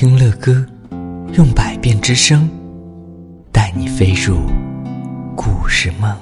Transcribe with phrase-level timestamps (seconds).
[0.00, 0.64] 听乐歌，
[1.32, 2.48] 用百变之声，
[3.52, 4.38] 带你飞入
[5.36, 6.16] 故事梦。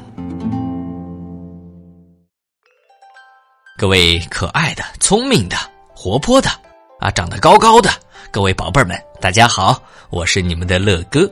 [3.77, 5.59] 各位可爱的、聪明的、
[5.95, 6.49] 活泼的
[7.01, 7.91] 啊，长得高高的
[8.31, 11.31] 各位宝贝儿们，大家好，我是你们的乐哥，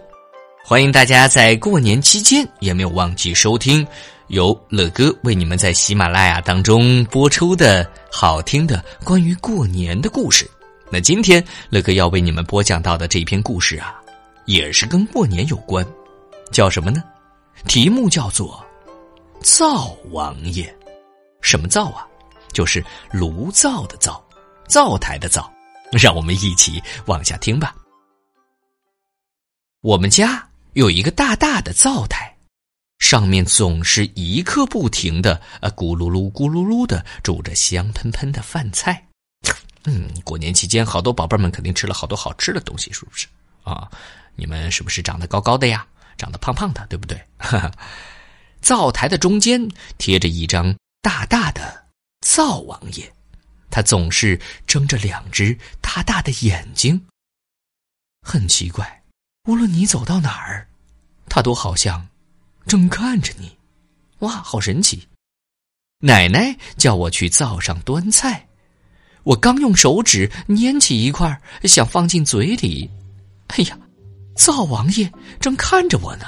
[0.63, 3.89] 欢迎大家在过年期间也没有忘记收听
[4.27, 10.47] 由乐哥为你们在喜马拉雅当中播出的好听的关于过年的故事。
[10.95, 14.01] 那今天乐哥要为你们播讲到的这篇故事啊，
[14.45, 15.85] 也是跟过年有关，
[16.53, 17.03] 叫什么呢？
[17.67, 18.65] 题目叫做
[19.43, 20.73] “灶王爷”。
[21.43, 22.07] 什么灶啊？
[22.53, 22.81] 就是
[23.11, 24.25] 炉灶的灶，
[24.69, 25.53] 灶台的灶。
[25.91, 27.75] 让我们一起往下听吧。
[29.81, 32.33] 我们家有一个大大的灶台，
[33.01, 39.05] 上面总是一刻不停的呃咕噜噜咕噜噜的煮着香喷喷的饭菜。
[39.85, 43.27] 嗯，过年期间，好多宝贝们肯定吃了好多好吃的东西，是不是
[43.63, 43.91] 啊？
[44.35, 45.87] 你们是不是长得高高的呀？
[46.17, 47.21] 长得胖胖的，对不对？
[48.61, 49.61] 灶台的中间
[49.99, 51.85] 贴着一张大大的
[52.23, 53.13] 灶王爷，
[53.71, 57.05] 他总是睁着两只大大的眼睛。
[58.23, 59.03] 很奇怪，
[59.47, 60.67] 无论你走到哪儿，
[61.29, 62.09] 他都好像
[62.67, 63.55] 正看着你。
[64.21, 65.07] 哇，好神奇！
[65.99, 68.49] 奶奶叫我去灶上端菜。
[69.25, 72.89] 我刚用手指拈起一块，想放进嘴里，
[73.49, 73.79] 哎呀，
[74.37, 76.27] 灶王爷正看着我呢。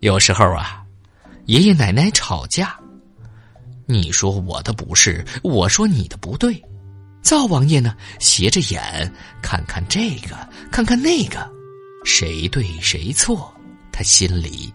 [0.00, 0.84] 有时候啊，
[1.46, 2.76] 爷爷奶奶吵架，
[3.86, 6.60] 你说我的不是，我说你的不对，
[7.22, 10.36] 灶王爷呢斜着眼看看这个，
[10.70, 11.48] 看看那个，
[12.04, 13.54] 谁对谁错，
[13.92, 14.72] 他心里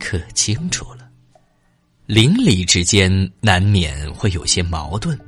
[0.00, 1.08] 可清楚了。
[2.06, 5.18] 邻里之间难免会有些矛盾。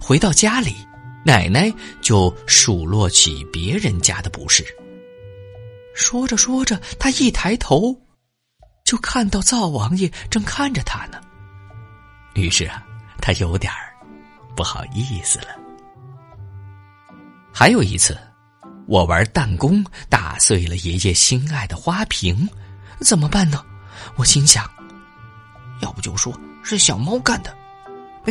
[0.00, 0.76] 回到家里，
[1.24, 4.64] 奶奶就数落起别人家的不是。
[5.94, 7.96] 说着说着，他一抬头，
[8.84, 11.20] 就看到灶王爷正看着他呢。
[12.34, 12.84] 于是啊，
[13.20, 13.94] 他有点儿
[14.54, 15.48] 不好意思了。
[17.52, 18.16] 还有一次，
[18.86, 22.48] 我玩弹弓打碎了爷爷心爱的花瓶，
[23.00, 23.64] 怎么办呢？
[24.16, 24.70] 我心想，
[25.80, 27.56] 要不就说是小猫干的。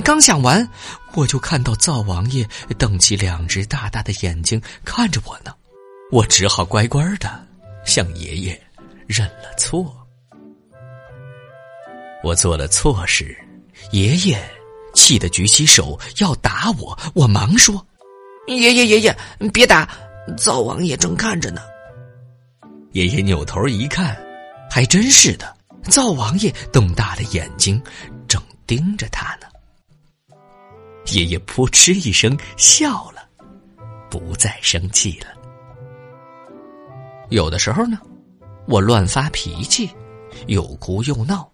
[0.01, 0.67] 刚想完，
[1.13, 2.47] 我就看到灶王爷
[2.77, 5.53] 瞪起两只大大的眼睛看着我呢，
[6.11, 7.47] 我只好乖乖的
[7.85, 8.61] 向爷爷
[9.07, 9.95] 认了错。
[12.23, 13.37] 我做了错事，
[13.91, 14.37] 爷爷
[14.93, 17.85] 气得举起手要打我，我忙说
[18.47, 19.17] ：“爷爷爷爷，
[19.53, 19.87] 别打，
[20.37, 21.61] 灶王爷正看着呢。”
[22.93, 24.17] 爷爷扭头一看，
[24.69, 27.81] 还真是的，灶王爷瞪大了眼睛，
[28.27, 29.47] 正盯着他呢。
[31.11, 33.27] 爷爷扑哧一声笑了，
[34.09, 35.27] 不再生气了。
[37.29, 37.99] 有的时候呢，
[38.67, 39.89] 我乱发脾气，
[40.47, 41.49] 又哭又闹，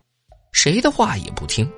[0.51, 1.69] 谁的话也不听。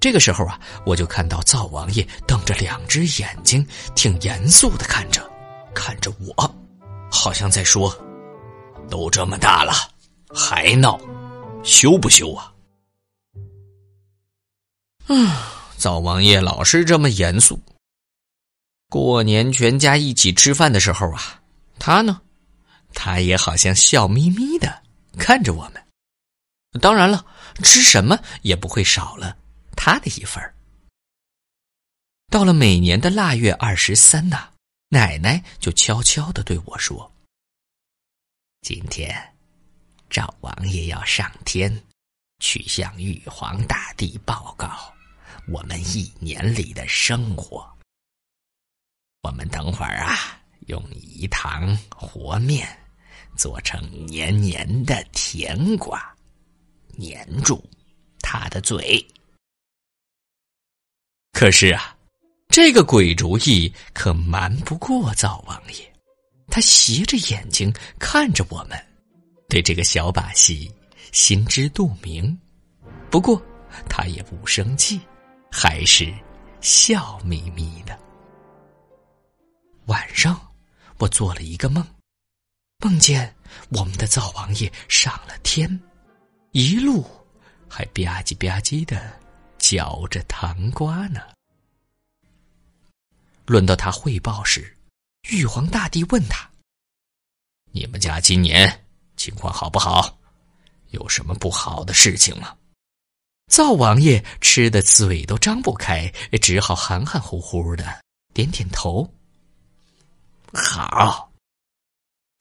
[0.00, 5.28] 这个时候啊，我就看到灶王爷瞪着两只眼睛，挺严肃的看着，
[5.74, 6.54] 看着我，
[7.10, 7.92] 好像在说
[8.88, 9.72] ：“都这么大了，
[10.32, 11.00] 还闹，
[11.64, 12.52] 羞不羞啊？”
[15.08, 15.28] 嗯。
[15.78, 17.62] 灶王爷老是这么严肃。
[18.88, 21.40] 过年全家一起吃饭的时候啊，
[21.78, 22.20] 他呢，
[22.92, 24.82] 他也好像笑眯眯的
[25.18, 25.82] 看着我们。
[26.80, 27.24] 当然了，
[27.62, 29.36] 吃什么也不会少了
[29.76, 30.42] 他的一份
[32.28, 34.50] 到了每年的腊月二十三呐，
[34.88, 37.10] 奶奶就悄悄的对我说
[38.60, 39.34] ：“今天，
[40.10, 41.82] 赵王爷要上天，
[42.40, 44.92] 去向玉皇大帝报告。”
[45.48, 47.66] 我们一年里的生活，
[49.22, 52.68] 我们等会儿啊，用饴糖和面
[53.36, 56.14] 做成黏黏的甜瓜，
[56.98, 57.62] 粘住
[58.20, 59.06] 他的嘴。
[61.32, 61.96] 可是啊，
[62.48, 65.92] 这个鬼主意可瞒不过灶王爷，
[66.48, 68.76] 他斜着眼睛看着我们，
[69.48, 70.70] 对这个小把戏
[71.12, 72.36] 心知肚明，
[73.10, 73.40] 不过
[73.88, 75.00] 他也不生气。
[75.50, 76.12] 还是
[76.60, 77.98] 笑眯眯的。
[79.86, 80.38] 晚上，
[80.98, 81.84] 我做了一个梦，
[82.84, 83.34] 梦见
[83.70, 85.80] 我们的灶王爷上了天，
[86.52, 87.02] 一路
[87.68, 89.18] 还吧唧吧唧的
[89.58, 91.20] 嚼着糖瓜呢。
[93.46, 94.76] 轮到他汇报时，
[95.30, 96.50] 玉皇大帝问他
[97.72, 98.84] ：“你们家今年
[99.16, 100.18] 情况好不好？
[100.90, 102.54] 有什么不好的事情吗？”
[103.48, 107.84] 灶王爷吃的嘴都张不开，只好含含糊糊的
[108.34, 109.10] 点点头。
[110.52, 111.30] 好，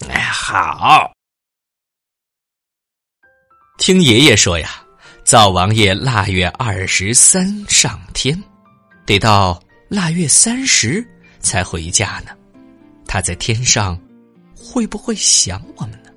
[0.10, 1.12] 哎，好。
[3.78, 4.84] 听爷爷说呀，
[5.24, 8.42] 灶王爷腊月二十三上天，
[9.06, 11.06] 得到腊月三十
[11.40, 12.32] 才回家呢。
[13.08, 14.00] 他在天上
[14.56, 16.12] 会不会想我们呢？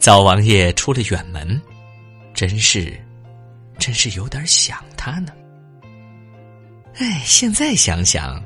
[0.00, 1.60] 灶王爷出了远门，
[2.38, 2.96] 真是，
[3.80, 5.32] 真是有点想他呢。
[6.94, 8.40] 哎，现在想想，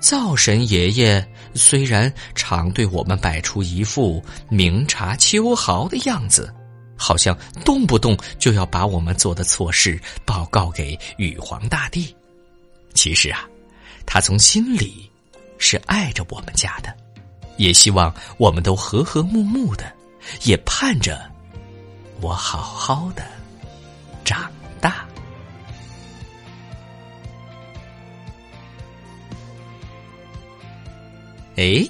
[0.00, 1.22] 灶神爷爷
[1.52, 6.50] 虽然常对我们摆出一副明察秋毫的样子，
[6.96, 7.36] 好像
[7.66, 12.16] 动不动就要把我们做的错事报告给玉皇大帝，
[12.94, 13.46] 其实啊，
[14.06, 15.06] 他从心里
[15.58, 16.96] 是爱着我们家的，
[17.58, 19.92] 也希望我们都和和睦睦的，
[20.44, 21.30] 也盼着
[22.20, 23.24] 我好好的
[24.24, 24.50] 长
[24.80, 25.06] 大。
[31.56, 31.86] 哎，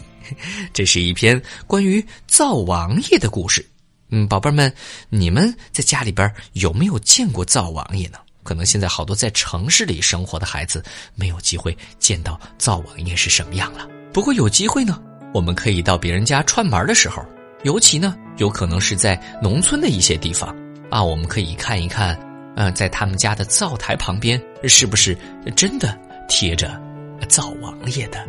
[0.72, 3.66] 这是一篇关于灶王爷的故事。
[4.10, 4.72] 嗯，宝贝儿们，
[5.10, 8.18] 你们在家里边有没有见过灶王爷呢？
[8.42, 10.82] 可能现在好多在城市里生活的孩子
[11.14, 13.86] 没有机会见到灶王爷是什么样了。
[14.10, 14.98] 不过有机会呢，
[15.34, 17.22] 我们可以到别人家串门的时候，
[17.62, 20.54] 尤其呢，有可能是在农村的一些地方
[20.90, 22.18] 啊，我们可以看一看，
[22.56, 25.16] 嗯，在他们家的灶台旁边是不是
[25.54, 25.96] 真的
[26.28, 26.80] 贴着
[27.28, 28.26] 灶王爷的。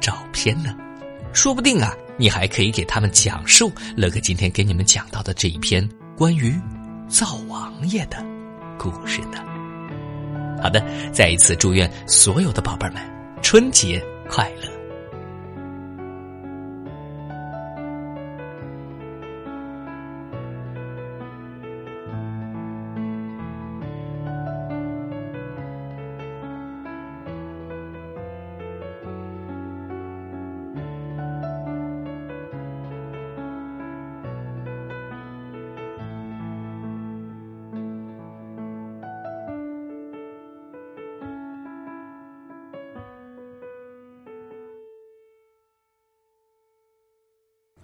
[0.00, 0.74] 照片呢？
[1.32, 5.86] 说不定啊，你还可以给他们讲述乐哥今天给你们讲到的这一篇
[6.16, 6.58] 关于
[7.06, 8.16] 灶王爷的
[8.78, 9.44] 故事呢。
[10.62, 10.82] 好的，
[11.12, 13.02] 再一次祝愿所有的宝贝们
[13.42, 14.69] 春节快乐。